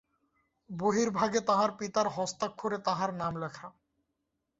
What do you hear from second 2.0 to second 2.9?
হস্তাক্ষরে